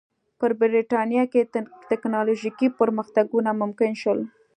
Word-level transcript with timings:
په 0.39 0.45
برېټانیا 0.61 1.23
کې 1.31 1.49
ټکنالوژیکي 1.89 2.67
پرمختګونه 2.79 3.49
ممکن 3.61 3.91
شول. 4.01 4.19